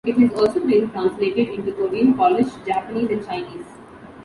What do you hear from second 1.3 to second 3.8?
into Korean, Polish, Japanese, and Chinese.